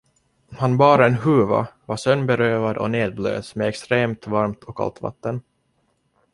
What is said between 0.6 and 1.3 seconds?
bar en